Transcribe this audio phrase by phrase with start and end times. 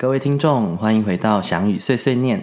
[0.00, 2.42] 各位听众，欢迎回到翔宇碎碎念。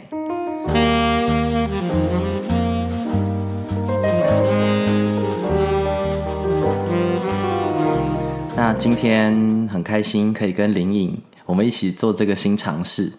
[8.55, 13.11] 那今天很开心可以跟林颖我们一起做这个新尝试，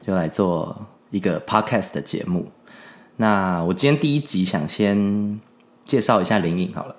[0.00, 2.48] 就来做一个 podcast 的节目。
[3.16, 5.40] 那我今天第一集想先
[5.84, 6.94] 介绍一下林颖好了，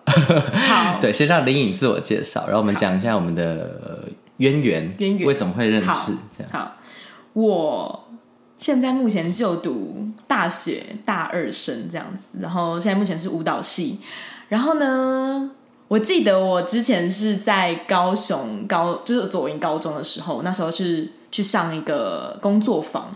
[0.68, 6.52] 好， 对，先让林颖自我介绍，然后我们讲一下我们的渊源，渊源为什么会认好识，这样。
[6.52, 6.76] 好，
[7.34, 8.08] 我
[8.58, 14.00] 现在目前就读大学大二生这样子，然后现在目前是舞蹈系。
[14.50, 15.52] 然后呢，
[15.88, 23.10] 我记得我之前是在高雄高，就是左营高中的时候，那时候是去上一个工作坊，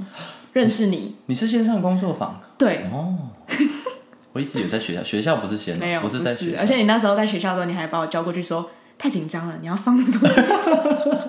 [0.53, 1.15] 认识你。
[1.25, 3.15] 你是先上工作坊对，哦？
[4.33, 8.69] 我一直有在学校，学校不是先没有，不是在学校，而且你那时候在学校的时候，你还把我叫过去说。
[8.97, 10.21] 太紧张了，你要放松。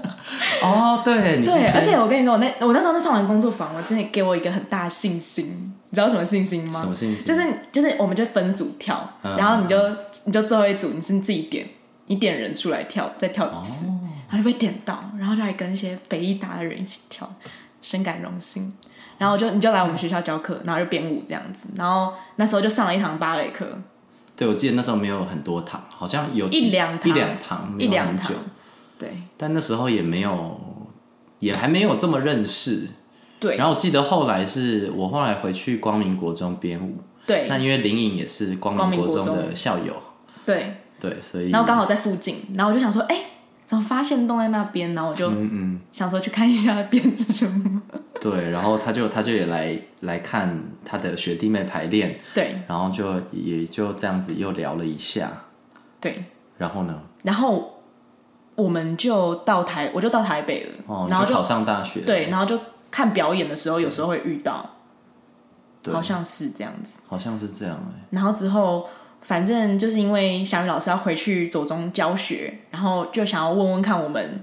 [0.62, 5.74] 哦，对，对，而且我跟你说，我那我那时候在上完工作坊，我真的给我一个很大的信心。
[5.90, 6.80] 你知道什么信心吗？
[6.80, 9.76] 什么信心就是就是，我们就分组跳，嗯然后你就
[10.24, 11.66] 你就最后一组你是自己点，
[12.06, 17.32] 你点人出来跳，再跳一次，哦然后就被点到，然后就还跟一些北艺大的人一起跳，
[17.80, 18.72] 深感荣幸。
[19.18, 23.66] 然后就你就来我们学校教课，然后就编舞这样子，然后那时候就上了一堂芭蕾课，
[24.36, 28.32] 对，我记得那时候没有很多堂，好像有一两堂一两堂，一两堂
[28.98, 29.12] 对。
[29.36, 30.60] 但那时候也没有，
[31.38, 32.88] 也还没有这么认识。
[33.38, 33.56] 对。
[33.56, 37.46] 然后我记得后来是我后来回去光明国中编舞，对。
[37.48, 39.94] 那因为林颖也是光明国中的校友，
[40.44, 43.16] 对，对，所以然后刚好在附近，然后我就想说，哎、
[43.64, 44.94] 怎么发现洞在那边？
[44.94, 47.82] 然后我就嗯嗯，想说去看一下编是什么。
[48.18, 52.56] 对，然后他就他就也来来看他的学弟妹排练，对。
[52.66, 55.30] 然后就也就这样子又聊了一下，
[56.00, 56.24] 对，
[56.56, 57.75] 然后呢，然后
[58.56, 62.58] 我们就到台，我就到台北了，哦，然后就就考上大学，对，然后就
[62.90, 64.68] 看表演的时候，有时候会遇到，
[65.92, 67.00] 好像是这样子。
[67.06, 68.88] 好像是这样哎、然后之后，
[69.20, 74.42] 反正就是因为小雨老师要回去左中教学，然后就想要问问看我们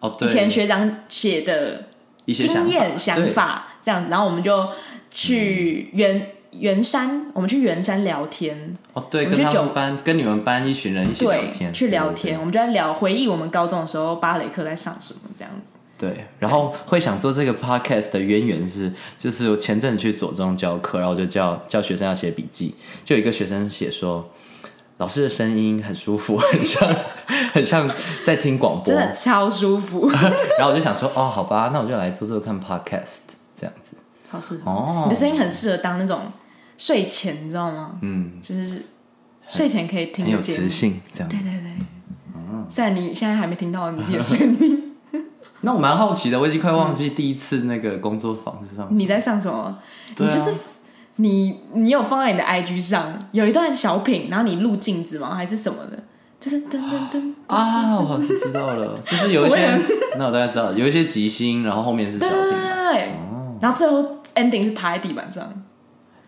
[0.00, 1.84] 哦，以，前学长写的
[2.24, 4.68] 一些经验想想法这样子，然后我们就
[5.08, 12.14] 去圆圆山，我们去圆山聊天，哦，对，跟他们班跟你们班一群人一起聊，天，去聊对。
[12.14, 15.78] 天，我们就在聊回忆我们高中的时候芭蕾课在上什么这样子。
[15.98, 22.74] 对，然后会想做这个 podcast 的渊源是，就是我前阵子去左中教课，然后我就叫叫学生要写笔记，
[23.04, 24.28] 就有一个学生写说，
[24.98, 26.94] 老师的声音很舒服， 很像
[27.54, 27.88] 很像
[28.26, 28.84] 在听广播。
[28.84, 30.08] 真，的超舒服，
[30.58, 33.20] 然后我就想说，哦，好吧，那我就来做做看 podcast
[33.56, 33.96] 这样子。
[34.28, 34.70] 超适合。
[34.70, 35.02] 哦。
[35.04, 36.20] 你的声音很适合当那种
[36.76, 37.98] 睡前，你知道吗？
[38.02, 38.84] 嗯，就是
[39.46, 40.68] 睡前可以听很有节目磁。
[40.68, 41.28] 性这样。
[41.28, 41.72] 对对对。
[42.68, 44.94] 虽然你现在还没听到你自己的声音，
[45.62, 48.86] 那我蛮好奇的，我已经快忘记第一次那个工作坊是上。
[48.90, 49.78] 你在上什么？
[50.14, 50.54] 对啊你就是
[51.16, 55.34] 你，你有放在你的 IG 上有一段小品，然后你录镜子吗？
[55.34, 56.02] 还是什么的？
[56.40, 59.78] 就是噔噔噔 啊，我好像知道了，就是有一些我，
[60.18, 63.14] 那我大概知道，有一些即兴，然后后面是小对对对品对对。
[63.60, 64.02] 然后最后
[64.34, 65.52] ending 是趴在地板上。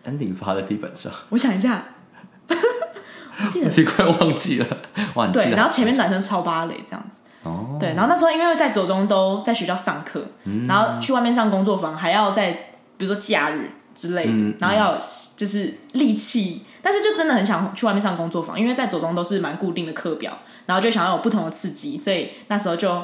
[0.05, 1.83] ，ending 趴在地板上，我想一下，
[2.47, 3.83] 我记得。
[3.91, 4.67] 快忘记了，
[5.15, 7.21] 哇，你记对，然后前面男生超芭蕾这样子。
[7.43, 10.65] 哦，对，然后那时候因为在左中都在学校上课，嗯。
[10.67, 12.51] 然后去外面上工作坊，还要在
[12.97, 14.99] 比如说假日之类的，嗯然后要有
[15.37, 23.03] 就是力气，但是就真的很想去外面上工作坊，因为在左中都是蛮固定的课表，然后就想要有不同的刺激，所以那时候就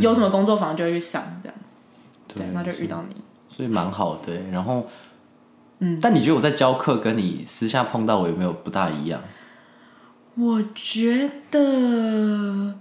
[0.00, 1.76] 有什么工作坊就会去上这样子，
[2.26, 3.14] 对，对那就遇到你，
[3.48, 4.32] 所以蛮好的。
[4.50, 4.84] 然后，
[5.78, 9.20] 嗯，但你觉得我在教课跟你私下碰到我有没有不大一样？
[10.36, 12.74] 我觉得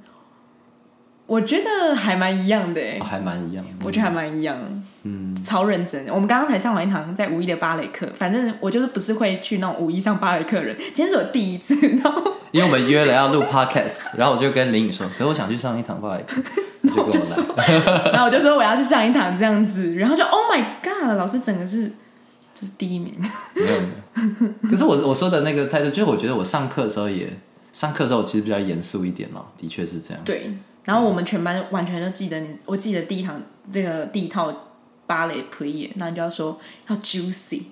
[1.26, 3.64] 我觉得还蛮一样的哎、哦还蛮一样。
[3.84, 4.58] 我觉得还蛮一样，
[5.04, 6.06] 嗯，超认真。
[6.08, 16.42] 我们刚刚才上完一堂在五一的芭蕾课，反正我就是不是会去那种五一上芭蕾课的人，今天是我第一次，然后 因为我们约了要录 podcast，然后我就跟林颖说，可是我想去上一堂芭蕾课，
[16.82, 17.66] 你就跟我来。
[18.12, 21.92] 然后我就说我要去上一堂这样子，然后就 Oh my God，老师整个是
[22.56, 23.14] 就是第一名，
[23.54, 24.54] 没有没有。
[24.72, 27.32] 可是我我说的那个态度，就是我觉得我上课的时候也
[27.72, 30.24] 上课的时候其实比较严肃一点咯，的确是这样。
[30.24, 30.56] 对。
[30.86, 33.42] 然后我们全班完全都记得你，我记得第一堂
[33.74, 34.54] 这个第一套
[35.06, 37.64] 芭蕾 play，那你就要说要 juicy。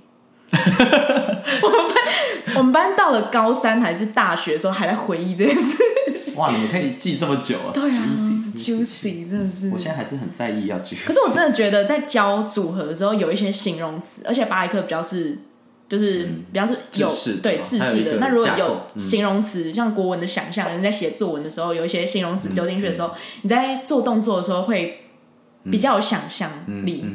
[0.51, 6.33] 我们班我们班到了高三还是大学的时候，还在回忆这件事。
[6.35, 7.69] 哇，你们可以记这么久啊？
[7.71, 9.77] 对啊 Juicy，，juicy 真的是我。
[9.77, 11.05] 现在还是很在意要 juicy。
[11.05, 15.37] 可是我真的觉得在教组合的时候，有一些形容词，而且芭蕾课比较是，
[15.89, 17.11] 就是比较是有
[17.41, 18.17] 对嘛还有一个制式的。
[18.17, 23.11] 那如果有嗯形容词，像国文的想象，你在写作文的时候，有一些形容词丢进去的时候，
[23.41, 24.99] 你在做动作的时候会
[25.65, 26.51] 比较有想象
[26.85, 27.05] 力，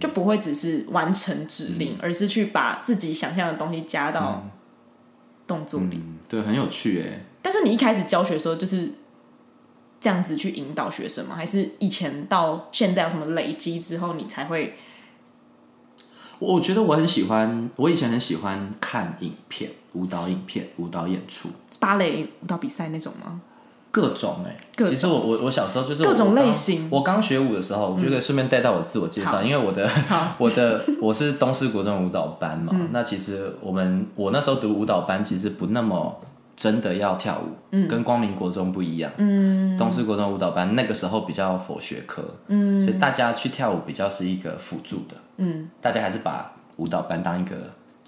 [0.00, 4.48] 就不会只是完成指令，而是去把自己想象的东西加到
[5.46, 5.96] 动作里。
[5.96, 7.24] 嗯对，很有趣哎。
[7.42, 8.90] 但是你一开始教学的时候就是
[10.06, 11.34] 这样子去引导学生吗？
[11.34, 14.74] 还是以前到现在有什么累积之后，你才会？
[16.38, 21.48] 我觉得我很喜欢，我以前很喜欢看影片、舞蹈影片、舞蹈演出，
[21.80, 23.40] 芭蕾舞蹈比赛那种吗？
[23.90, 29.90] 各种哎、各其实我我我小时候就是各种类型我刚学舞的时候，我觉得顺便带到我自我介绍，因为我的
[30.38, 32.72] 我的我是东师国中舞蹈班嘛。
[32.92, 36.20] 那其实我们我那时候读舞蹈班，其实不那么
[36.56, 39.12] 真的要跳舞，跟光明国中不一样。
[39.18, 47.56] 嗯，东势国中舞蹈班那个时候比较佛学科，嗯，所以大家去跳舞比较是一个辅助的，嗯，大家还是把舞蹈班当一个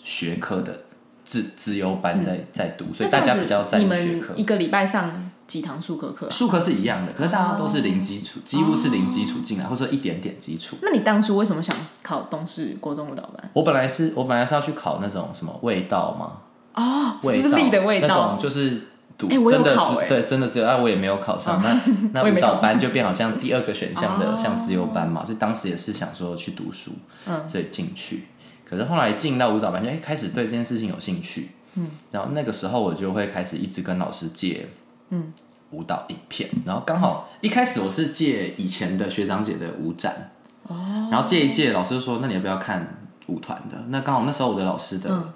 [0.03, 0.81] 学科的
[1.25, 4.33] 自自由班在、在读，所以大家比较在意学科。
[4.35, 6.31] 一个礼拜上几堂术科课啊？
[6.31, 10.79] 术科是一样的，可是大家都是零基础，几乎是零基础进来，或者说一点点基础。
[10.81, 13.51] 那你当初为什么想考东势国中舞蹈班？
[13.53, 16.39] 我本来是我本来是要去考那种什么味道嘛，
[16.79, 18.07] 哦，味私立的味道。
[18.07, 18.83] 那道种，就是
[19.19, 19.77] 读真的
[20.09, 21.61] 对真的只有，啊我也没有考上。
[21.61, 21.81] 那
[22.13, 24.37] 那舞蹈班就变好像第二个选项的哦。
[24.39, 26.93] 像自由班嘛，所以当时也是想说去读书，
[27.27, 28.29] 嗯，所以进去。
[28.65, 34.69] 可是后来进到舞蹈班，就哎开始对这件事情有兴趣，嗯，然后那个时候我就会开始一直跟老师借，
[35.11, 35.33] 嗯，
[35.71, 40.31] 舞蹈影片，然后刚好一开始我是借以前的学长姐的舞展，
[40.65, 43.77] 哦，然后借一借，老师就说那你要不要看舞团的？
[43.89, 45.33] 那刚好那时候我的老师的、嗯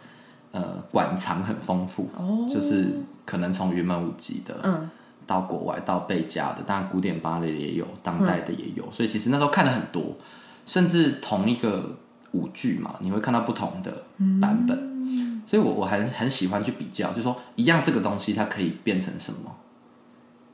[0.52, 4.88] 呃馆藏很丰富，哦，就是可能从云门舞集的，嗯，
[5.26, 10.16] 到国外到贝加的，当然古典芭蕾也有，当代的也有，所以其实那时候看了很多，
[10.64, 11.96] 甚至同一个
[12.32, 14.04] 舞剧嘛，你会看到不同的
[14.40, 19.56] 版本，所以我我还很喜欢去比较，就说一样这个东西它可以变成什么，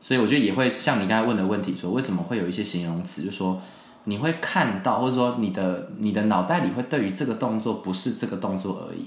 [0.01, 3.61] 所以我觉得也会像你刚才问的问题说，为什么会有一些形容词，就说
[4.05, 9.07] 你会看到，或者说你的你的脑袋里会对于这个动作不是这个动作而已，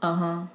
[0.00, 0.48] 嗯哼，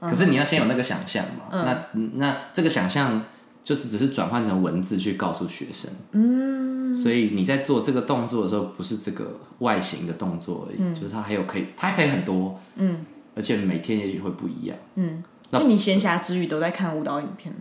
[0.00, 3.24] 可是你要先有那个想象嘛，那那这个想象
[3.62, 13.04] 就是只是转换成文字去告诉学生，嗯，所以你在做这个动作的时候，不是这个外形的动作而已，就是它还有可以，它还可以很多，嗯，
[13.34, 15.22] 而且每天也许会不一样，嗯，
[15.52, 17.54] 就你闲暇之余都在看舞蹈影片。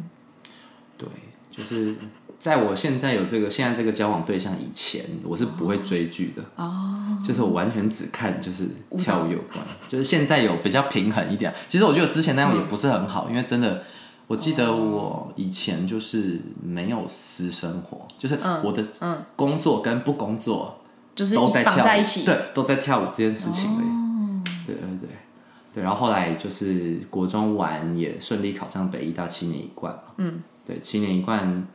[0.97, 1.07] 对，
[1.51, 1.95] 就是
[2.39, 13.83] 在我现在有这个现在这个交往对象以前，我是不会追剧的，哦，就是我完全只看就是跳舞有关，就是现在有比较平衡一点，其实我觉得之前那样也不是很好，因为真的。
[14.29, 18.85] 我记得我以前就是没有私生活，就是我的
[19.35, 20.81] 工作跟不工作
[21.15, 24.67] 就是都在跳舞，绑在一起，对，都在跳舞这件事情而已。
[24.67, 25.09] 对对对
[25.73, 31.67] 对，然后后来就是国中完也顺利考上北医大七年一贯嘛，嗯，对，七年一贯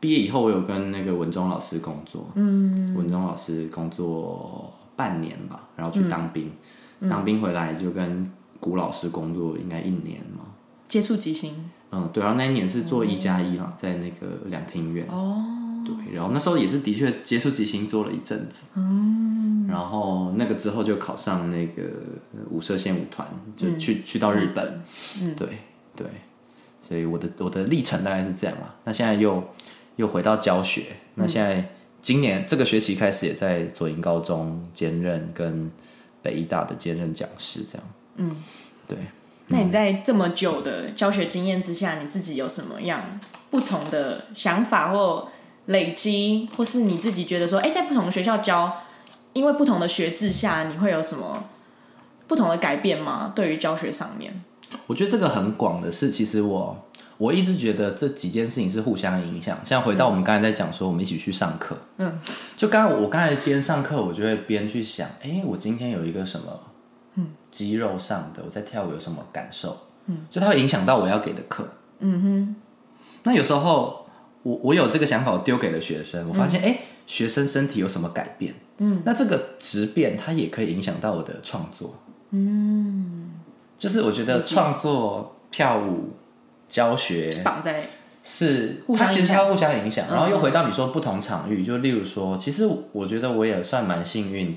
[0.00, 6.50] 毕业以后，我有跟那个文忠老师工作，嗯，文忠老师工作半年吧，然后去当兵，
[7.08, 10.44] 当兵回来就跟古老师工作应该一年嘛，
[10.88, 11.70] 接触即兴。
[11.92, 15.06] 嗯，对，然后那一年是做一加一啦，在那个两厅院。
[15.08, 15.44] 哦。
[15.84, 18.64] 对，然后那时候也是的确接触即兴做了一阵子。
[18.74, 19.68] 嗯。
[19.68, 21.82] 然后那个之后就考上那个
[22.50, 24.80] 五色线舞团，就去、去到日本。
[25.22, 25.32] 嗯。
[25.36, 25.46] 对
[25.94, 26.06] 对，
[26.80, 28.74] 所以我的我的历程大概是这样啦。
[28.82, 29.40] 那现在又
[29.96, 30.84] 又回到教学，
[31.14, 31.68] 那现在
[32.00, 35.70] 今年这个学期开始也在左营高中兼任跟
[36.22, 37.86] 北医大的兼任讲师，这样。
[38.16, 38.36] 嗯。
[38.86, 38.98] 对。
[39.48, 45.28] 那你在这么久的教学经验之下，你自己有什么样不同的想法或
[45.66, 48.76] 累积，或是你自己觉得说，哎、在不同的学校教，
[49.32, 51.44] 因为不同的学制下，你会有什么
[52.26, 53.32] 不同的改变吗？
[53.36, 54.42] 对于教学上面，
[54.88, 56.84] 我觉得这个很广的是，其实我
[57.18, 59.58] 我一直觉得这几件事情是互相影响。
[59.64, 62.18] 像回到我们刚才在讲说，我们一起去上课，嗯，
[62.56, 66.60] 就刚刚我刚才边上课，我就会边去想，哎、我今天有一个什么，
[67.14, 71.66] 嗯，肌肉上的我在跳舞有什么感受，嗯，就它会影响到我要给的课，
[72.00, 72.56] 嗯哼。
[73.22, 74.06] 那有时候
[74.42, 81.94] 我我有这个想法，我丢给了学生，我发现，哎、学生身体有什么改变，嗯，那这个质变它也可以影响到我的创作，
[82.30, 83.30] 嗯。
[83.78, 86.08] 就是我觉得创作、跳舞、
[86.68, 87.88] 教学绑在
[88.22, 94.56] 是互相影响它其实它互相影响，然后又回到你说不同场域，就例如说，其实我觉得我也算蛮幸运，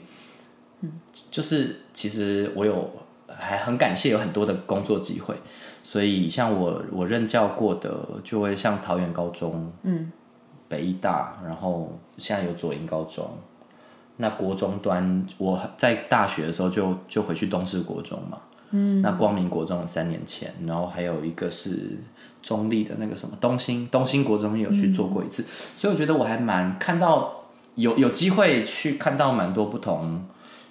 [1.32, 2.92] 就是其实我有
[3.28, 5.36] 还很感谢有很多的工作机会，
[5.84, 10.12] 所以像我我任教过的，就会像桃园高中，嗯，
[10.68, 13.30] 北医大，然后现在有左营高中。
[14.22, 18.38] 那国中端，我在大学的时候就就回去东势国中嘛，
[18.72, 21.98] 嗯，那光明国中三年前，然后还有一个是
[22.42, 25.44] 中立的那个什么东兴东兴国中也有去做过一次，
[25.78, 27.46] 所以我觉得我还蛮看到
[27.76, 30.26] 有有机会去看到蛮多不同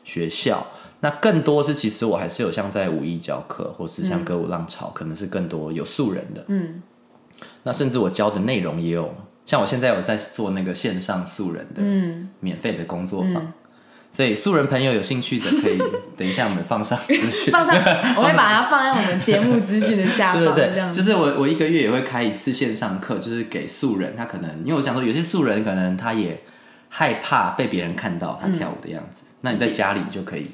[0.04, 0.66] 学校。
[1.00, 6.44] 那更多是其实我还是有像在武艺教课，或是像歌舞浪潮，可能是更多有素人的。
[6.48, 6.82] 嗯。
[7.62, 9.14] 那甚至我教的内容也有，
[9.46, 13.52] 像我现在有在做那个线上素人的嗯，免费的工作坊，
[14.18, 15.78] 所以素人朋友有兴趣的可以
[16.18, 17.52] 等一下我们放上资讯。
[17.52, 17.72] 放上，
[18.16, 20.92] 我会 把它放在我们节目资讯的下方，对对对。
[20.92, 26.42] 就是我我一个月也会开一次线上课，就是给素人，他可能因为我想说有些素人可能他也
[26.88, 30.50] 害怕被别人看到他跳舞的样子，那你在家里就可以，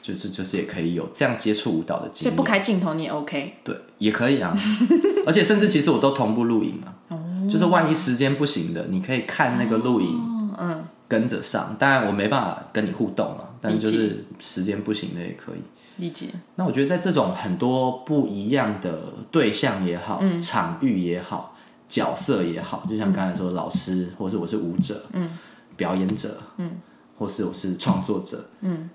[0.00, 3.54] 就是就是也可以有这样接触舞蹈的经验，所以不开镜头你也 OK。
[3.64, 4.56] 对也可以啊，
[5.26, 7.18] 而且甚至其实我都同步录影啊，
[7.50, 10.16] 就是万一时间不行的，你可以看那个录影。
[10.62, 15.58] 嗯，跟着上，当然我没办法跟你互动嘛，但就是时间不行的也可以。
[15.96, 16.28] 理解。
[16.54, 21.56] 那我觉得在这种很多不一样的对象也好，嗯场域也好，
[21.88, 25.28] 角色也好，就像刚才说老师，或是我是舞者，嗯，
[25.76, 26.70] 表演者，嗯，
[27.18, 28.88] 或是我是创作者，嗯，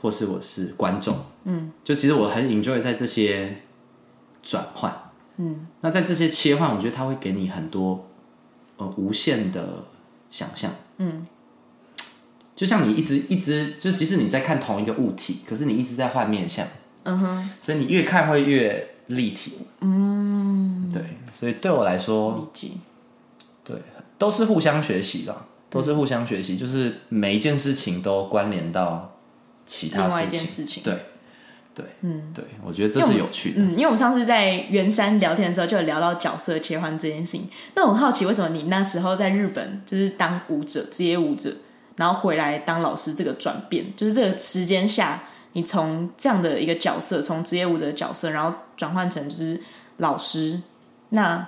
[0.00, 3.62] 或是我是观众，嗯，就其实我很 enjoy 在这些
[4.42, 4.94] 转换，
[5.38, 8.06] 嗯，那在这些切换，我觉得它会给你很多
[8.76, 9.84] 呃无限的
[10.30, 11.26] 想象，嗯，
[12.56, 16.66] 就像你一直一直，就即使你在看同一个物体，可是你一直在换面相，
[17.02, 19.54] 嗯哼，所以你越看会越立体。
[19.80, 22.50] 嗯，对，所以对我来说。
[23.66, 23.76] 对，
[24.18, 25.34] 都是互相学习的，
[25.70, 29.16] 都是互相学习，就是每一件事情都关联到
[29.64, 30.38] 其他另外一事情。
[30.38, 30.82] 件事情。
[30.82, 30.94] 对，
[31.74, 33.62] 对，嗯对，我觉得这是有趣的。
[33.62, 37.48] 嗯，因为我们上次在圆山聊天的时候，就有聊到角色切换这件事情。
[37.74, 41.50] 那我很好奇，为什么你那时候在日本就是当舞者、职业舞者，
[41.96, 49.60] 然后回来当老师，这个转变，就是这个时间下，你从这样的一个角色，从职业舞者的角色，然后转换成就是
[49.98, 50.60] 老师，
[51.10, 51.46] 那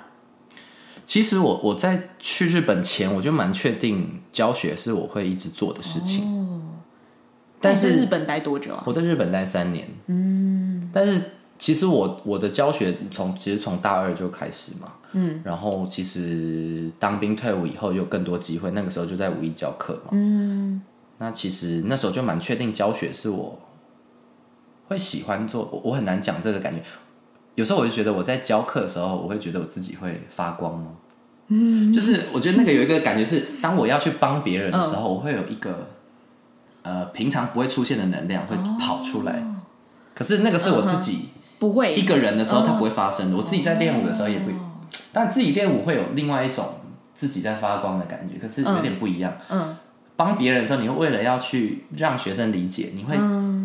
[1.04, 6.24] 其实我我在去日本前，我就蛮确定教学是我会一直做的事情。
[6.24, 6.62] 哦，
[7.60, 8.82] 但是日本待多久啊？
[8.86, 11.20] 我在日本待三年，嗯，但是
[11.58, 20.82] 其实我我的教学从其实从大二就开始嘛，嗯，然后其实当兵退伍以后有更多机会，那个时候就在五一教课嘛，嗯，
[21.18, 23.58] 那其实那时候就蛮确定教学是我
[24.88, 26.82] 会喜欢做，我我很难讲这个感觉，
[27.54, 30.92] 有时候我就觉得我在教课的时候，我会觉得我自己会发光吗？
[31.48, 35.88] 嗯， 就是我觉得那个有一个感觉是，当我要去帮别人的时候，我会有一个
[36.82, 39.42] 呃平常不会出现的能量会跑出来。
[40.14, 41.94] 可是那个是我自己不会。
[41.94, 43.36] 一个人的时候，它不会发生的。
[43.36, 44.50] 我自己在练舞的时候也不，
[45.12, 46.80] 但自己练舞会有另外一种
[47.14, 49.32] 自己在发光的感觉，可是有点不一样。
[49.50, 49.76] 嗯
[50.18, 53.14] 帮别人的时候，你会为了要去让学生理解，你会、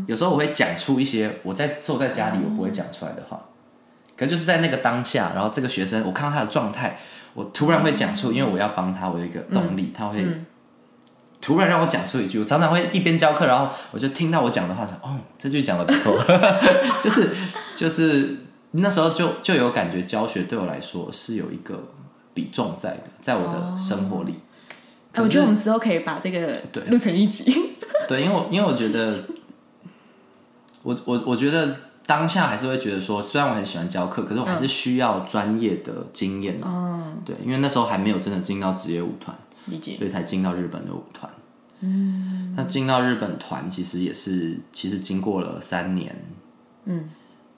[0.05, 3.39] 有时候我会讲出一些我在坐在家里我不会讲出来的话，
[4.17, 6.99] 可就是在那个当下，然后这个学生我看到他的状态，
[7.35, 10.27] 我突然会讲出，因为我要帮他，我有一个动力，他会
[11.39, 16.19] 突然让我讲出一句，我常常会一边教课，然后我就听到我讲的话，说哦，这句讲的不错，
[17.01, 17.29] 就是
[17.81, 18.37] 就是
[18.73, 21.83] 那时候就就有感觉，教学对我来说是有一个
[22.31, 24.35] 比重在的，在我的生活里。
[25.13, 27.51] 哎我觉得我们之后可以把这个对录成一集。
[28.07, 29.23] 对，因为我因为我觉得，
[30.83, 36.61] 我我我觉得当下还是会觉得说，虽然我很喜欢教课，可是我还是需要专业的经验。
[36.63, 39.35] 嗯，对，因为那时候还没有真的进到职业舞团，
[39.65, 39.97] 理解。
[39.97, 41.27] 所以才进到日本的舞团。
[41.79, 46.15] 嗯，那进到日本团其实也是，其实经过了三年。
[46.85, 47.09] 嗯，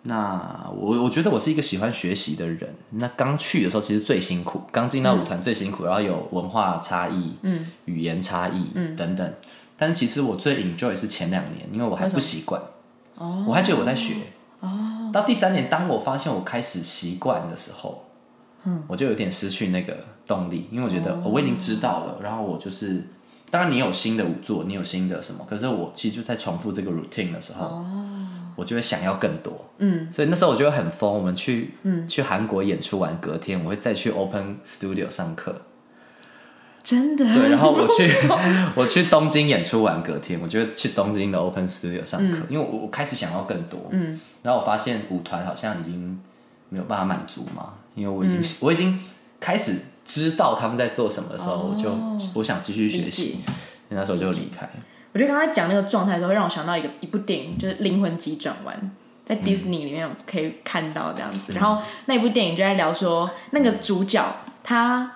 [0.03, 2.75] 那我我觉得我是一个喜欢学习的人。
[2.91, 9.33] 那刚去的时候其实最辛苦，刚进到舞团最辛苦，然后有文化差异、嗯，语言差异，嗯，等等。
[9.77, 12.61] 但是其实我最 enjoy 是前两年，因为我还不习惯，
[13.15, 14.15] 哦，我还觉得我在学。
[14.59, 18.05] 哦，到第三年，当我发现我开始习惯的时候，
[18.65, 23.05] 嗯，我就有点失去那个动力，因为我觉得、哦我已经知道了，然后我就是，
[23.49, 27.83] 当然你有新的舞作，你有新的什么，可是我其实就在重复这个 routine 的时候，
[28.55, 31.11] 我就会想要更多，嗯，所以那时候我就会很疯。
[31.13, 35.61] 我们去，嗯，去韩国演出完，隔天我会再去 Open Studio 上课，
[36.83, 37.25] 真的。
[37.33, 38.11] 对，然后我去
[38.75, 46.19] 我去东京演出完，隔天我就会去东京的 Open Studio 上课，因为我我开始想要更多，嗯，然后我发现舞团好像已经
[46.69, 48.99] 没有办法满足嘛，因为我已经、我已经
[49.39, 51.89] 开始知道他们在做什么的时候，我就
[52.35, 53.39] 我想继续学习，
[53.89, 54.69] 那时候就离开。
[55.13, 58.75] 我觉得刚才讲那个状态的时候，让我想到一个一部电影，就是《灵魂急转弯》，
[59.23, 61.53] 在嗯 Disney 里面可以看到这样子。
[61.53, 64.25] 然后那部电影就在聊说，那个主角
[64.63, 65.11] 他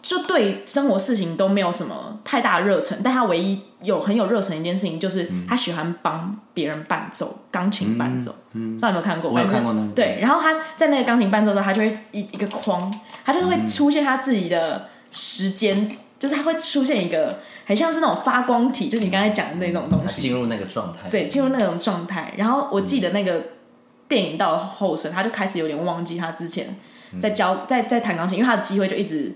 [0.00, 8.34] 就对生活事情都没有什么太大的热忱，但他唯一有很有热忱的一件事情，就是嗯他喜欢帮别人伴奏钢琴伴奏。
[8.52, 9.30] 嗯，不知道有没有看过？
[9.30, 12.90] 我有看过那对，然后他在那个钢琴伴奏的时候，他就会一一个框，
[13.22, 15.98] 他就是会出现他自己的时间。
[16.24, 22.32] 就是它会出现一个很像是那种发光体，就是你刚才讲的那种东西，他进入那个状态，对，进入那种状态。
[22.38, 23.42] 然后我记得那个
[24.08, 26.74] 电影到后生，他就开始有点忘记他之前
[27.20, 29.34] 在教在在弹钢琴，因为他的机会就一直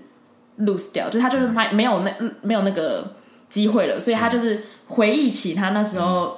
[0.61, 3.15] lose 掉，就他就是没没有那没有那个
[3.49, 6.35] 机会了，所以他就是回忆起他那时候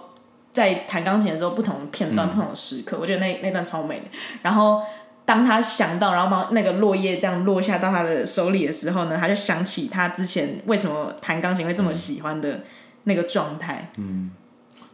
[0.51, 4.05] 在弹钢琴的时候不同的片段、不同的时刻，我觉得那那段超美的。
[4.41, 4.81] 然后
[5.25, 12.61] 当他想到，然后把那个落叶这样落下到他的手里的时候呢，他就想起他之前为什么弹钢琴会这么喜欢的
[13.03, 13.91] 那个状态。
[13.97, 14.31] 嗯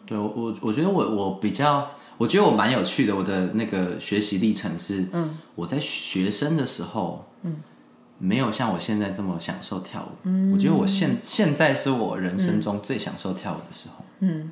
[0.05, 3.13] 对我我我觉得我我比较，我觉得我蛮有趣的。
[3.13, 7.57] 我的那个学习历程是，嗯我在学生的时候，嗯，
[8.17, 10.15] 没有像我现在这么享受跳舞。
[10.23, 14.05] 嗯，我觉得我现现在是我人生中最享受跳舞的时候。
[14.19, 14.49] 嗯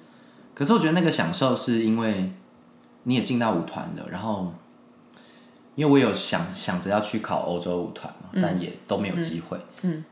[0.54, 2.34] 可是我觉得那个享受是因为
[3.04, 4.54] 你也进到舞团了，然后
[5.76, 9.58] 因为我有想想着要去考欧洲舞团嘛，但也都没有机会。
[9.82, 10.04] 嗯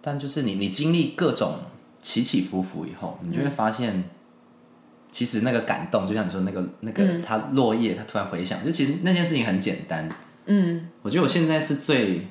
[0.00, 1.58] 但就是你你经历各种
[2.00, 4.02] 起起伏伏以后，你就会发现，
[5.12, 10.08] 其实那个感动，就像你说那个那个他落叶，他突然回想，就其实那件事情很简单。
[10.46, 10.88] 嗯。
[11.02, 12.26] 我觉得我现在是最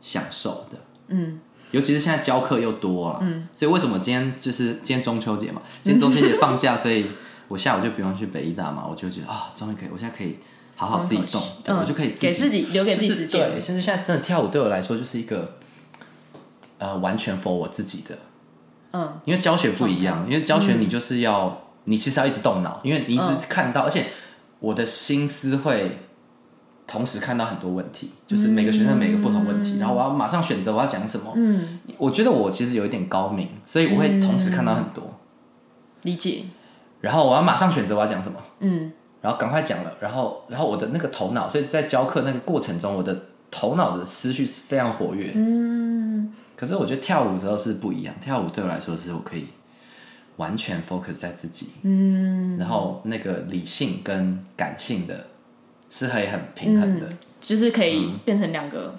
[0.00, 0.78] 享受的。
[1.08, 1.38] 嗯。
[1.72, 7.06] 尤其是现在教课又多了，嗯，所以为什么今天就是今天中秋节嘛，今天中秋节放假， 所以
[7.48, 10.36] 我下午就不用去北医大嘛，我就觉得啊，终于可以，我现在可以
[10.76, 11.42] 好好自己动，
[11.78, 15.56] 我就可以给自己留给自己就是对，甚至现在真的跳舞对我来说就是一个
[16.78, 18.18] 呃完全 for 我自己的，
[18.92, 19.18] 嗯。
[19.24, 23.38] 因为教学不一样，因为教学你就是要、你其实要一直动脑，因为你一直嗯。
[23.48, 24.06] 看到，而且
[24.60, 25.98] 我的心思会
[26.86, 31.32] 同时看到很多问题，就是每个学生每个不同问题，然后我要马上选择我要讲什么。
[31.34, 35.02] 嗯，我觉得我其实有一点高明，所以我会同时看到很多，
[36.02, 36.44] 理解。
[37.00, 38.92] 然后我要马上选择我要讲什么，嗯
[39.22, 43.16] 然后赶快讲了，然后然后我的那个头脑，所以在教课那个过程中，我的
[43.50, 45.32] 头脑的思绪是非常活跃。
[45.34, 49.46] 嗯可是我觉得跳舞的时候是不一样，跳舞对我来说是我可以
[50.36, 55.26] 完全 focus 在自己，嗯，然后那个理性跟感性的
[55.90, 57.06] 是可以很平衡的。
[57.40, 58.94] 就是可以变成两个。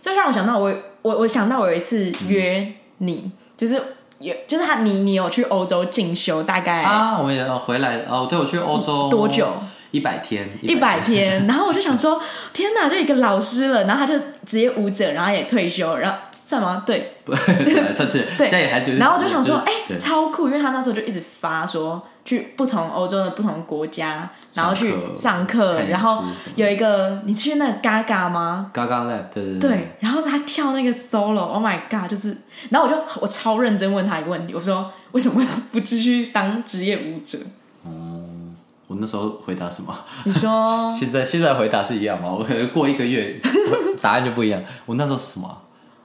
[0.00, 3.82] 这让我想到我我我想到我有一次约你，就是
[4.20, 8.26] 有就是他你你有去欧洲进修，大概啊，我们也要回来哦。
[8.28, 9.48] 对，我去欧洲多久？
[9.92, 12.22] 一百天，一百天，然后我就想说，
[12.54, 16.84] 天哪，就一个老师了，然后他就直接舞者，然后也退休，然后算吗？
[16.86, 17.34] 对，不，
[17.92, 26.22] 算是 对现在也还就是，然后我就想说，哎、对超酷，因为他那时候就一直发说去不同欧洲的不同国家，然后去上课，然后
[26.54, 28.70] 有一个你去那个 Gaga 吗？
[28.72, 32.36] 嘎嘎 lab，对对对，然后他跳那个 solo，Oh my god，就是，
[32.68, 37.38] 然后我就我超认真问他一个问题，我说为什么不继续当职业舞者？
[37.84, 38.54] 嗯
[38.86, 39.96] 我那时候回答什么？
[40.24, 42.28] 你说 现在现在回答是一样吗？
[42.30, 43.38] 我可能过一个月
[44.02, 44.60] 答案就不一样。
[44.84, 45.56] 我那时候是什么？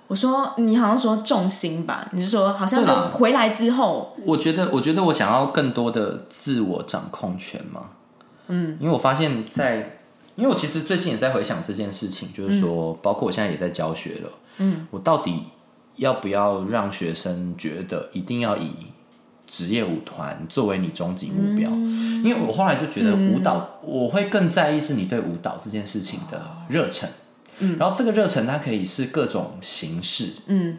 [0.08, 7.90] 我说你好像说重心吧，你是说好像就回来之后，我觉得，我觉得我想要更多的自我掌控权嘛。
[8.48, 9.98] 嗯，因为我发现在，
[10.36, 14.30] 因为我其实最近也在回想这件事情，就是说，包括我现在也在教学了。
[14.58, 15.42] 嗯，我到底
[15.96, 18.70] 要不要让学生觉得一定要以
[19.48, 21.72] 职业舞团作为你终极目标？
[21.72, 26.40] 因为我后来就觉得舞蹈，我会更在意是你对舞蹈这件事情的
[26.70, 27.10] 热忱。
[27.60, 30.30] 嗯，然后这个热忱它可以是各种形式。
[30.48, 30.78] 嗯。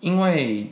[0.00, 0.70] 因为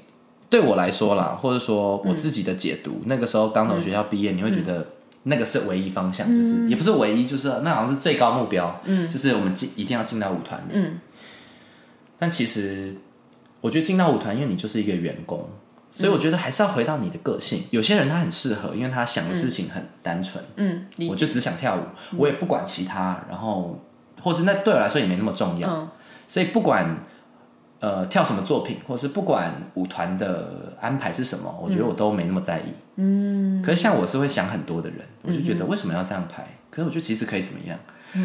[0.51, 4.87] 对我来说啦，或者说我自己的解读，那个时候刚从学校毕业，你会觉得
[5.23, 10.73] 那个是唯一方向，就是也不是唯一，就是那好像是最高目标，嗯，就是我们进一定要进到舞团里。
[10.75, 10.99] 嗯。
[12.19, 12.95] 但其实
[13.63, 15.49] 我觉得进到舞团，因为你就是一个员工，
[15.97, 17.63] 所以我觉得还是要回到你的个性。
[17.71, 21.81] 有些人他很适合，因为他想的事情很单纯，嗯，我就只想跳舞，
[22.19, 23.81] 我也不管其他，然后
[24.23, 25.69] 或是那对我来说也没那么重要。
[25.69, 25.89] 嗯
[26.29, 26.97] 所以不管
[27.81, 32.73] 呃跳什么作品，或是不管舞团的安排是什么，我觉得我都没那么在意。
[32.97, 36.47] 嗯，可是像我是会想很多的人，我就觉得为什么要这样排？
[36.71, 37.79] 可是我觉得其实可以怎么样？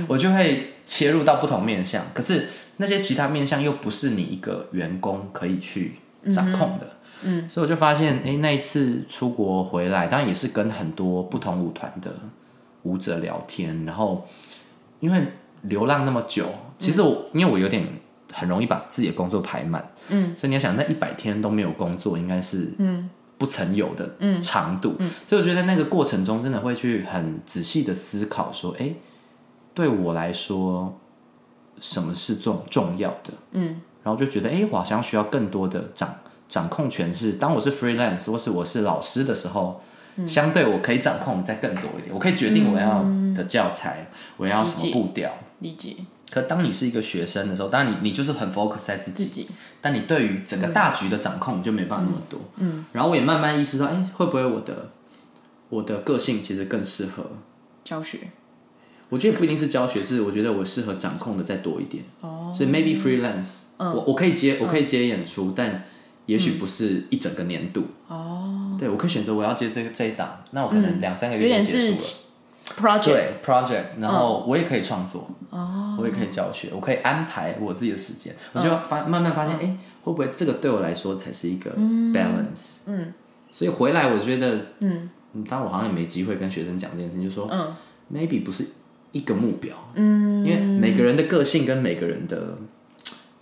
[0.08, 5.96] 我就会切入到不同面向，可是那些其他面向又不是你一个员工可以去
[6.32, 6.88] 掌控的。
[7.24, 12.12] 嗯，所以我就发现，哎、那一次出国回来，当然也是跟很多不同舞团的
[12.84, 14.26] 舞者聊天，然后
[15.02, 15.28] 因为
[15.64, 16.46] 流浪那么久，
[16.80, 17.88] 其实我、因为我有点
[18.32, 23.10] 很容易把自己的工作排满，嗯，所以你要想那一百天都没有工作，应该是嗯。
[23.40, 24.10] 不曾有的
[24.42, 25.12] 长度，嗯。
[25.28, 28.92] 所以我觉得在那个过程中真的会去很仔细的思考说，哎、
[29.76, 30.98] 对我来说
[31.80, 36.10] 什么是重重要的，嗯，然后就觉得，哎、我好像需要更多的掌
[36.48, 39.80] 掌控权是，当我是 freelance 或是我是老师的时候。
[40.26, 43.04] 相对我可以掌控再更多一点，我可以决定我要
[43.36, 45.98] 的教材，我要什么步调，理解。
[46.30, 49.48] 可当你是一个学生的时候，当然你你就是很 focus 在自己，自己。
[49.82, 52.40] 但你对于整个大局的掌控就没办法那么多。
[52.58, 54.90] 嗯，然后我也慢慢意识到，哎、会不会我的
[55.70, 57.24] 我的个性其实更适合？
[57.84, 58.20] 教学。
[59.10, 62.04] 我觉得不一定是教学，是我觉得我适合掌控的再多一点。
[62.20, 65.86] 哦，所以 maybe freelance，、我我可以接我可以接演出，但
[66.26, 67.86] 也许不是一整个年度。
[68.10, 71.98] 哦，对我可以选择我要接这个这一档，那我可能两三个月就结束是了。
[72.78, 82.82] project，对 project，然后我也可以创作，哦，我也可以教学，我可以安排我自己的时间，我就发慢慢发现，哎、会不会这个对我来说才是一个 balance？
[82.88, 83.14] 嗯，
[83.52, 85.10] 所以回来我觉得，嗯，
[85.50, 87.74] 当然我好像也没机会跟学生讲这件事情，就说，嗯。
[88.10, 88.66] maybe 不是
[89.12, 92.58] 一个目标，嗯，因为每个人的个性跟每个人的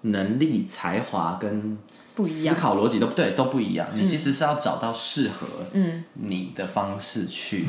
[0.01, 1.77] 能力、才华跟
[2.15, 2.55] 不一样。
[2.55, 3.87] 思考逻辑都不对，都不一样。
[3.93, 5.47] 你其实是要找到适合
[6.13, 7.65] 你的方式去，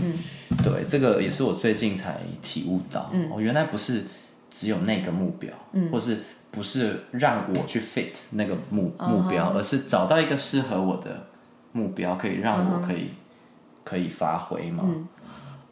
[0.62, 4.04] 对，这个也是我最近才体悟到，我、原来不是
[4.50, 5.52] 只有那个目标，
[5.90, 11.26] 或是不是让我去 fit 那个目目标，而是找到一个适合我的
[11.72, 13.10] 目标，可以让我可以、
[13.84, 14.84] 可以发挥嘛。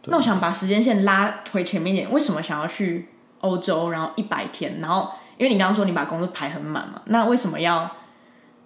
[0.06, 3.08] 那我想把时间线拉回前面一点，为什么想要去
[3.40, 5.08] 欧洲，然后一百天，然后
[5.38, 7.90] 因为你刚刚说你把工作排很满嘛，那为什么要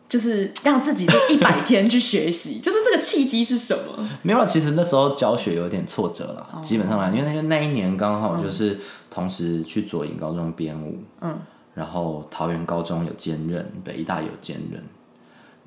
[0.08, 2.58] 就是让自己这一百天去学习？
[2.64, 4.08] 就是这个契机是什么？
[4.22, 8.78] 没有了，其实那时候教学有点挫折了，基本上来，因为因为那一年刚好就是
[9.10, 11.38] 同时去左营高中编舞，嗯，
[11.74, 14.82] 然后桃园高中有兼任，北医大有兼任。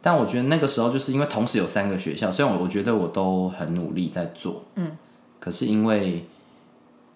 [0.01, 4.91] 但我觉得那个时候就是因为同时有三个学校，虽然我我觉得我都很努力在做，嗯，
[5.39, 6.25] 可是因为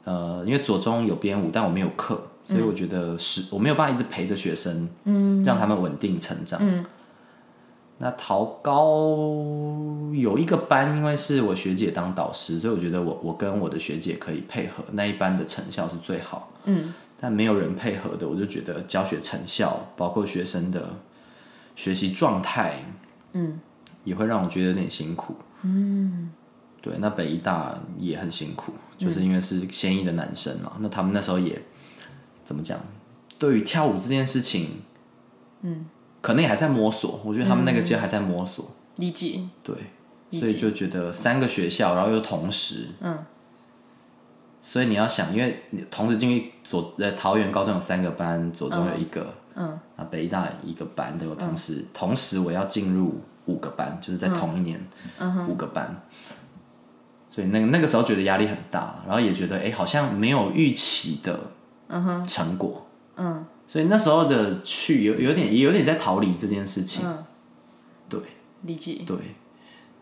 [0.03, 6.85] 呃，因为左中有编舞，但我没有课，所以我觉得是我没有办法一直陪着学生，嗯，让他们稳定成长，嗯。
[7.97, 9.17] 那桃高
[10.13, 16.51] 有一个班，因为是我学姐当导师，所以我觉得我我跟我的学姐可以配合，那一班的成效是最好。
[16.65, 20.89] 嗯，但没有人配合的，我就觉得教学成效，包括学生的
[21.75, 22.83] 学习状态，
[23.31, 23.59] 嗯，
[24.03, 25.35] 也会让我觉得有点辛苦。
[25.61, 26.31] 嗯，
[26.81, 31.61] 对，那北医大也很辛苦，就是因为是先一的男生啊，那他们那时候也
[32.43, 32.77] 怎么讲？
[33.39, 34.81] 对于跳舞这件事情，
[35.61, 35.85] 嗯，
[36.25, 37.21] 可能也还在摸索。
[37.23, 38.65] 我觉得他们那个阶段还在摸索。
[38.95, 39.75] 理解，对，
[40.31, 43.23] 理所以就觉得三个学校，然后又同时，嗯，
[44.63, 54.83] 所以你要想，因为你同时进去左呃桃园高中有三个班，左中有一个，嗯，啊北医大一个班都有同时，同时我要进入五个班，就是在同一年，
[55.47, 56.01] 五个班，
[57.29, 61.39] 所以那个那个时候觉得压力很大，然后也觉得哎、好像没有预期的
[62.25, 67.05] 成果，嗯，所以那时候的去有有点也有点在逃离这件事情，
[68.09, 68.19] 对。
[68.61, 69.15] 理解，对，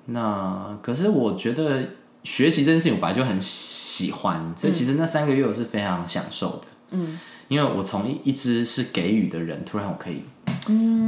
[0.06, 1.86] 那可是我觉得
[2.24, 6.62] 学习这件事情我本来就很喜欢，所以其实那三个月我是非常享受的。
[6.92, 10.24] 嗯，因为我从一一直是给予的人，突然我可以，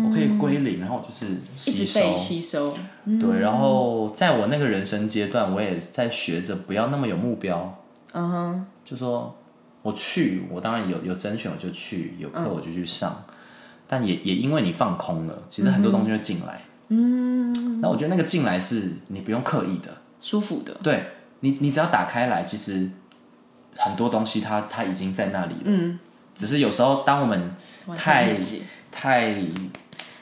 [0.06, 2.18] 我可以归零，然后我就是吸收。
[2.18, 2.74] 吸收，
[3.06, 9.34] 对，然后在我那个人生阶段，我也在学着不要那么有目标，嗯哼，就说
[9.86, 13.24] 我去，我当然有有甄选我就去，有课我就去上，
[13.88, 16.63] 但也也因为你放空了，其实很多东西会进来。
[16.88, 21.04] 嗯，那我觉得那个进来是你不用刻意的，舒服的，对
[21.41, 22.89] 你你只要打开来，其实
[23.76, 25.62] 很多东西它它已经在那里了。
[25.65, 26.00] 嗯，
[26.34, 27.52] 只是有时候当我们
[27.95, 28.39] 太
[28.91, 29.36] 太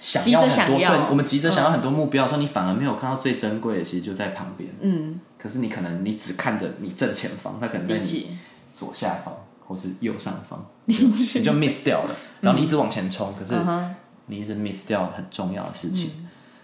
[0.01, 4.69] 想要很多我们急着想要很多目标的时候，你反而没有看到最珍贵的，其实就在旁边。
[4.81, 8.37] 嗯，可是你可能你只看着你正前方，它可能在你，
[8.75, 9.33] 左下方
[9.73, 12.15] 或是右上方， 你就 miss 掉了。
[12.41, 13.55] 然后你一直往前冲，可是
[14.27, 16.11] 你一直 miss 掉很重要的事情。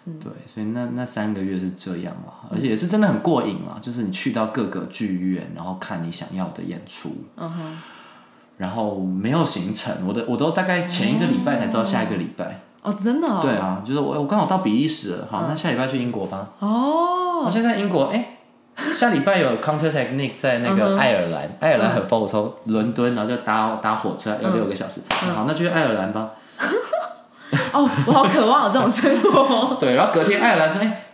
[0.05, 3.77] 对，所以那那三个月是这样嘛，而且也是真的很过瘾啦。
[3.81, 7.77] 就是你去到各个剧院，然后看你想要的演出，嗯哼，
[8.57, 12.61] 然后没有行程，我的我都大概前一个礼拜才知道下一个礼拜。
[12.81, 16.51] 哦，真的哦，对啊，就是我我刚好到比利时了，好，那下礼拜去英国吧。
[16.59, 18.38] 哦，我现在在英国，哎、
[18.95, 26.31] 下礼拜有 Counter Technique 在那个爱尔兰，爱尔兰很 far，我从伦敦然后就搭搭火车要六个小时，好，那就去爱尔兰吧。
[27.73, 31.05] 哦，我好渴望有这种生活， 对，然后隔天爱尔兰说，哎、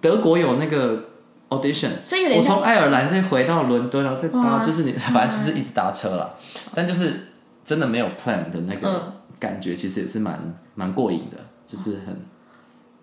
[0.00, 1.04] 德国有那个
[1.50, 6.34] audition，所以有点像我从爱尔兰再回到伦敦，然后再搭，就是你反正就是一直搭车了，
[6.74, 7.28] 但就是
[7.64, 9.12] 真的没有 plan 的那个嗯。
[9.38, 10.40] 感觉，其实也是蛮
[10.74, 12.24] 蛮过瘾的，就是很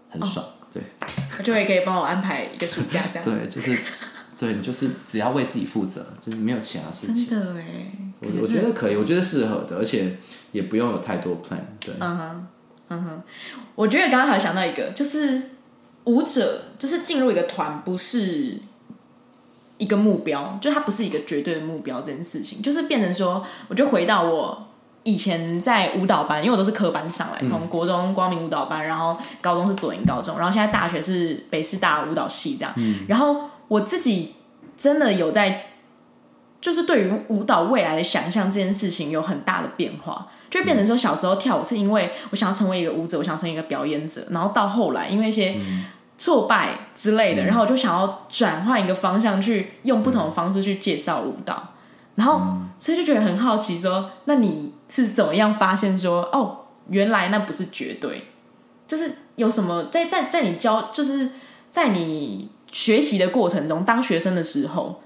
[0.09, 0.81] 很爽，对。
[1.37, 3.77] 我就会可以帮我安排一个暑假这样，对，就是
[4.37, 7.27] 对你就是只要为自己负责，就是没有其他事情。
[7.27, 10.17] 真的哎，我我觉得可以，我觉得适合的，而且
[10.51, 12.47] 也不用有太多 plan，对，嗯哼，
[12.89, 13.23] 嗯哼，
[13.75, 15.41] 我觉得刚刚还想到一个，就是
[16.03, 18.59] 舞者就是进入一个团，不是
[19.77, 24.67] 一个目标，就它不是一个绝对的目标这件事情，就是变成说，我就回到我
[25.03, 32.73] 以前在舞蹈班，因为我都是科班上来，从国中光明舞蹈班，然后高中是左营高中，然后现在大学是北师大舞蹈系这样。
[33.07, 34.35] 然后我自己
[34.77, 35.65] 真的有在，
[36.61, 45.55] 就是对于舞蹈未来的想象这件事情有很大的变化，就变成说小时候跳舞是因为我想要成为一个舞者，我想成为一个表演者，然后到后来因为一些
[46.17, 51.72] 挫败之类的，然后我就想要转换一个方向，去用不同的方式去介绍舞蹈。
[52.15, 52.39] 然后，
[52.77, 58.25] 所以就觉得很好奇，说那你是怎么样发现说，哦，原来那不是绝对，
[58.87, 61.31] 就是有什么在在在你教，就是
[61.71, 65.01] 在你学习的过程中，当学生的时候，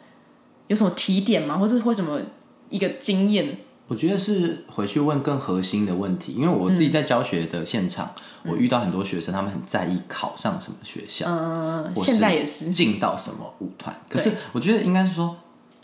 [0.68, 1.58] 有什么提点吗？
[1.58, 2.20] 或是为什么
[2.68, 3.58] 一个经验？
[3.88, 8.12] 我觉得是回去问更核心的问题，因为我自己在教学的现场，
[8.44, 15.34] 我遇到很多学生，他们很在意考上什么学校，嗯，现在也是进到什么舞团，可是我觉得应该是说。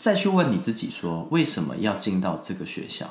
[0.04, 3.06] 再去问你自己，说为什么要进到这个学校？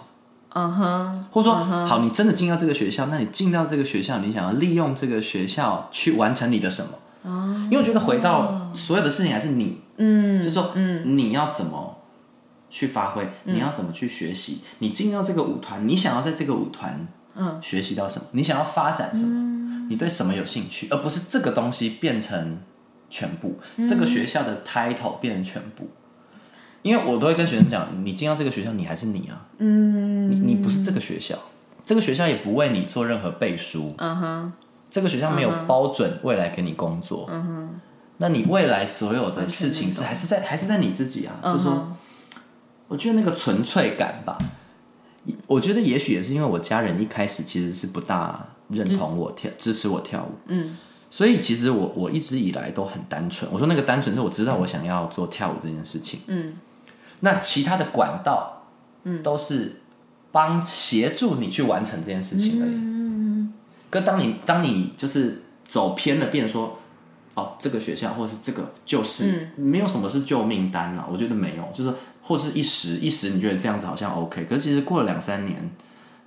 [0.50, 6.90] 嗯哼，或者说，好，你真的进到这个学校，那你进到这个学校，你想要利用这个学校去完成你的什么？
[7.24, 11.98] 哦，因为我觉得回到所有的事情还是你，嗯，就是说，嗯，你要怎么
[12.70, 13.28] 去发挥？
[13.46, 14.62] 你要怎么去学习？
[14.78, 18.28] 你进到这个舞团，你想要在这个舞团，嗯，学习到什么？
[18.34, 19.88] 你想要发展什么？
[19.90, 20.90] 你对什么有兴趣？
[20.92, 22.60] 而不是这个东西变成
[23.10, 25.90] 全部，这个学校的 title 变成全部。
[26.84, 31.36] 因为我都会跟学生讲，你进到这个学校，你还是你啊，嗯，你你不是这个学校，
[31.86, 34.54] 这个学校也不为你做任何背书，嗯哼，
[34.92, 37.80] 这个学校没有包准未来给你工作，嗯哼，
[38.18, 41.96] 那你未来所有的事情是还是在还是在你自己啊，就说，
[42.90, 44.38] 我觉得那个纯粹感吧，
[45.48, 50.78] 我觉得也许也是因为我家人一开始其实是不大认同我跳支持我跳舞，嗯，
[51.10, 56.54] 所以其实我我一直以来都很单纯，我说那个单纯是我知道我想要做跳舞这件事情，嗯。
[57.26, 58.64] 那其他的管道，
[59.06, 59.78] 嗯，都是
[60.34, 62.72] 帮协助你去完成这件事情而已。
[62.72, 63.54] 嗯
[63.90, 66.80] 可当你当你就是走偏了，变说，
[67.36, 71.08] 哦，这个学校或者是这个就是，没有什么是救命单了。
[71.08, 75.72] 我觉得没有，就是或是一时一时你觉得这样子好像 OK，可是其实过了两三年，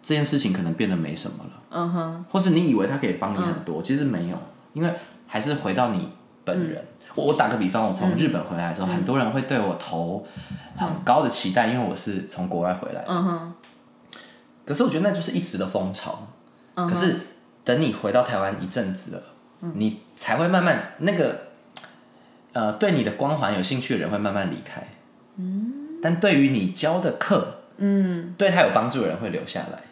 [0.00, 1.50] 这件事情可能变得没什么了。
[1.70, 2.24] 嗯哼。
[2.30, 4.38] 或是你以为他可以帮你很多，其实没有，
[4.72, 4.94] 因为
[5.26, 6.08] 还是回到你
[6.44, 6.86] 本人。
[7.16, 10.26] 我打个比方，我从日本回来的时候，很多人会对我投
[10.76, 13.04] 很高的期待，因为我是从国外回来。
[13.08, 13.54] 嗯哼。
[14.64, 16.28] 可是我觉得那就是一时的风潮。
[16.74, 16.86] 嗯。
[16.86, 17.16] 可是
[17.64, 19.22] 等你回到台湾一阵子了，
[19.74, 21.40] 你才会慢慢那个
[22.52, 24.82] 呃，对你的光环有兴趣的人会慢慢离开。
[25.36, 25.72] 嗯。
[26.02, 29.82] 但对于你教的课，嗯，对他有帮助的人会留下来。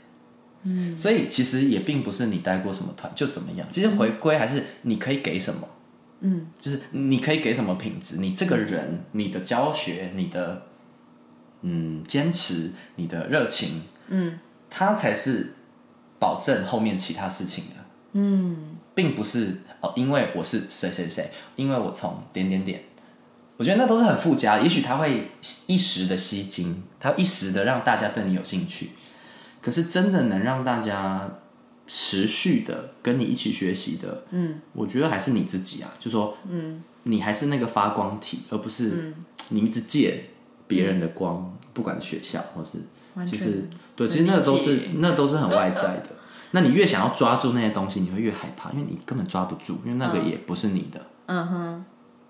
[0.64, 0.96] 嗯。
[0.98, 5.66] 所以其实也并不是你待过什么团就怎么样，其实回归还是你可以给什么。
[6.26, 8.16] 嗯，就是你可以给什么品质？
[8.16, 10.62] 你这个人，你的教学，你的
[11.60, 14.38] 嗯坚持，你的热情，嗯，
[14.70, 15.52] 它才是
[16.18, 17.72] 保证后面其他事情的。
[18.12, 22.82] 嗯，并不是哦，因为我是谁谁谁，因为我从点点点，
[23.58, 24.58] 我觉得那都是很附加。
[24.58, 25.30] 也许他会
[25.66, 28.92] 一时的吸睛，他一时的让大家对你有兴趣，
[29.60, 31.40] 可是真的能让大家。
[31.86, 39.14] 持续的跟你一起学习的，嗯，我觉得还是你自己啊，就说，嗯，你还是那个发光体，而不是
[39.50, 40.30] 你一直借
[40.66, 42.78] 别人的光，不管学校或是，
[43.26, 46.10] 其实对，其实那都是那都是很外在的。
[46.52, 51.04] 那你越想要抓住那些东西，你会越害怕，因为你根本抓不住，因为那个也不是你的。
[51.26, 51.84] 嗯哼。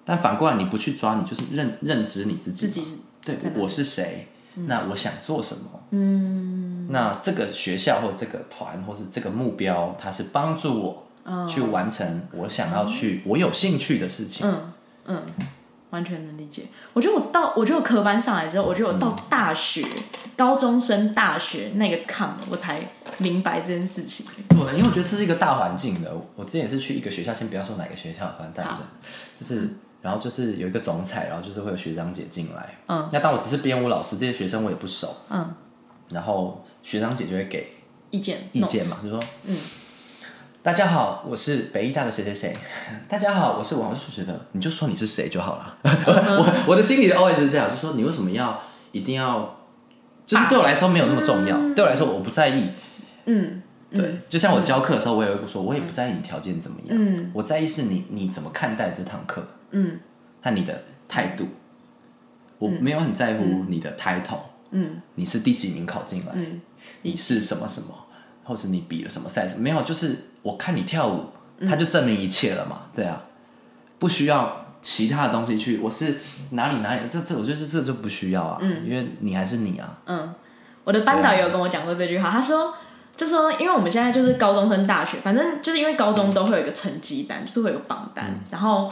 [0.06, 4.28] 但反过来，你不去抓，你就是认认知你自己，自己对，我是谁？
[4.54, 5.80] 那我想做什么？
[5.90, 14.46] 嗯，那这个学校或这个团或是这个目标，它是帮助我去完成我想要去我有兴趣的事情。
[14.46, 14.72] 嗯
[15.06, 15.22] 嗯，
[15.90, 16.64] 完全能理解。
[16.92, 19.86] 我觉得我到，我觉得我科班上来之后，我觉得我到大学、
[20.36, 22.80] 高中生、大学那个坎，我才
[23.18, 24.26] 明白这件事情。
[24.48, 26.10] 对，因为我觉得这是一个大环境的。
[26.34, 28.78] 我之前也是去一个学校，先不要说哪个学校，反正大人，
[29.36, 29.76] 就是。
[30.04, 32.74] 然后就是有一个总裁，然后就是会有学长姐进来。
[32.88, 35.16] 嗯，那当我只是编舞老师，这些学生我也不熟。
[35.30, 35.54] 嗯，
[36.10, 37.72] 然后学长姐就会给
[38.10, 39.56] 意见，意见嘛，就说，嗯，
[40.62, 42.54] 大家好，我是北医大的谁谁谁。
[43.08, 45.78] 大家好，我是王数学的，你就说你是谁就好了。
[45.82, 48.60] 我我的心里的 always 是这样，就说你为什么要
[48.92, 49.56] 一定要，
[50.26, 52.68] 就是对我来说没有那么重要，对我来说我不在意。
[53.24, 56.88] 嗯，对，就像我教课的时候，我也会说，我也不在意你条件怎么样。
[56.90, 59.42] 嗯，我在意是你你怎么看待这堂课。
[59.70, 59.98] 嗯，
[60.42, 61.48] 和你的态度，
[62.58, 64.38] 我没有很在乎你的 title，
[64.70, 66.32] 嗯，你是第几名考进来，
[67.02, 67.88] 你是什么什么，
[68.44, 71.26] 或是你比了什么赛事，没有，就是我看你跳舞，
[71.68, 73.22] 他就证明一切了嘛，对啊，
[73.98, 76.16] 不需要其他的东西去，我是
[76.50, 80.34] 哪里哪里，这这我觉得这这就不需要啊，嗯，因为你还是你啊，嗯，
[80.84, 82.74] 我的班导也有跟我讲过这句话，他说。
[83.16, 88.40] 就说，因为我们现在就是高中升大学，反正就是因为高中都会有一个成绩单，就是会有榜单。
[88.50, 88.90] 然后，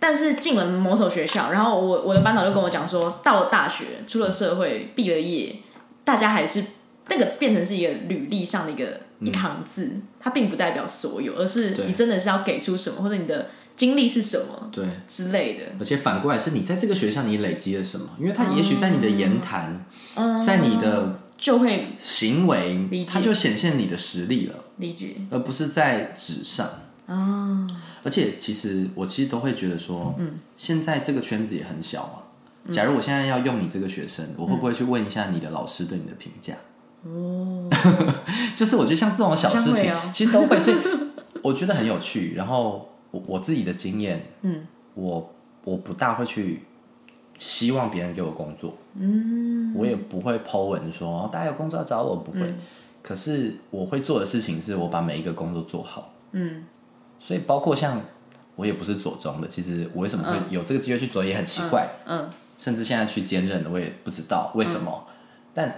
[0.00, 5.54] 但是进了某所学校，然后我我的班导就跟我讲说，到了大学，出了社会，毕了业，
[6.02, 6.64] 大家还是
[7.10, 15.64] 那个变成是一个履历上的一个一行字，它并不代表所有，而是你真的是要给出什么，或者你的经历是什么，对之类的。
[15.78, 19.84] 而且反过来是你在这个学校你累积了什么，因为他也许在你的言谈，
[20.46, 21.20] 在你的。
[21.40, 24.56] 就会行为，它就显现你的实力了。
[24.76, 26.68] 理解，而不是在纸上。
[27.06, 27.66] 哦。
[28.02, 32.70] 而且，其实我其实都会觉得说，嗯，现在这个圈子也很小嘛。
[32.70, 36.52] 假如我现在要用你这个学生，我会不会去问一下你的老师对你的评价？
[37.04, 37.68] 哦。
[38.56, 40.76] 就是我觉得像这种小事情，其实都会，所以
[41.42, 42.34] 我觉得很有趣。
[42.34, 45.32] 然后我我自己的经验，嗯，我
[45.64, 46.62] 我不大会去。
[47.38, 52.54] 希望别人给我工作，嗯，我也不会 Po 文说大家有工作要找我，不会。
[53.00, 56.66] 可是我会做的事情是我把每一个工作做好，嗯。
[57.18, 57.98] 所以包括像
[58.56, 62.28] 我也不是左中的，其实我为什么会有这个机会去左也很奇怪，嗯。
[62.58, 65.06] 甚至现在去兼任的，我也不知道为什么。
[65.54, 65.74] 但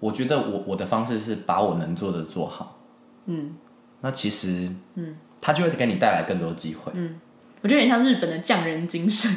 [0.00, 2.80] 我觉得我我的方式是把我能做的做好，
[3.26, 3.56] 嗯。
[4.00, 7.20] 那其实，嗯，他就会给你带来更多机会，嗯。
[7.60, 9.36] 我觉得有点像日本的匠人精神。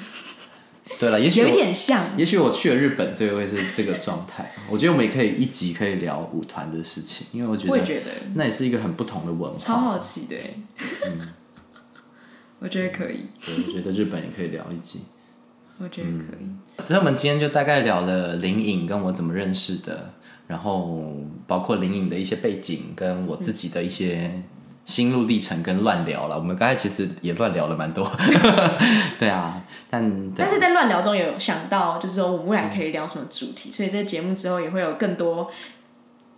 [1.00, 4.52] 对了，也许有一点像，也许我去了日本，所以会是这个状态。
[4.70, 7.68] 我觉得我们也可以一集可以聊舞团的事情，因为我觉
[8.02, 9.58] 得那也是一个很不同的文化。
[9.58, 10.36] 超好奇的，
[11.08, 11.30] 嗯，
[12.60, 13.26] 我觉得可以。
[13.44, 15.00] 对，我觉得日本也可以聊一集，
[15.80, 16.86] 我觉得可以。
[16.86, 20.14] 所以我们今天就大概聊了林颖跟我怎么认识的，
[20.52, 21.02] 然后
[21.48, 24.30] 包括林颖的一些背景，跟我自己的一些。
[24.84, 28.12] 心路历程跟乱聊了，我们刚才其实也乱聊了蛮多，
[29.20, 29.62] 对啊，
[29.92, 35.50] 但但是在乱聊中有想到，就是说我们未来可以聊什么主题，所以这节目之后也会有更多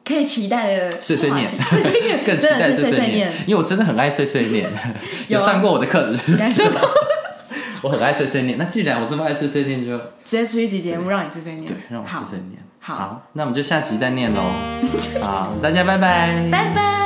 [0.04, 4.70] 可以期待的碎碎念，碎碎念，更期待碎碎念，因为我真的很爱碎碎念，
[5.30, 6.82] 有上过我的课，感受到
[7.82, 8.58] 我很爱碎碎念。
[8.58, 12.63] 那既然我这么爱碎碎念，就直接出一集节目让你碎碎念，对，让我碎碎念。
[12.86, 14.42] 好，那我们就下集再念喽。
[15.24, 17.03] 好，大家拜拜，拜拜。